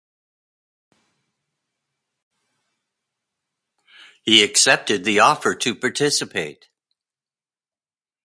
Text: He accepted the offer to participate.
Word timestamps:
He 4.23 4.43
accepted 4.43 5.03
the 5.03 5.19
offer 5.19 5.53
to 5.53 5.75
participate. 5.75 6.69